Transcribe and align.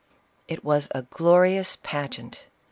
It 0.47 0.63
was 0.63 0.87
a 0.95 1.03
glorious 1.03 1.75
pageant! 1.75 2.45